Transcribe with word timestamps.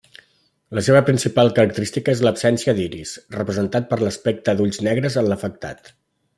La 0.77 0.83
seva 0.87 1.01
principal 1.09 1.51
característica 1.59 2.15
és 2.17 2.23
l'absència 2.27 2.75
d'iris, 2.79 3.13
representat 3.37 3.87
per 3.93 4.03
l'aspecte 4.07 4.59
d'ulls 4.59 4.85
negres 4.91 5.23
en 5.23 5.33
l'afectat. 5.35 5.97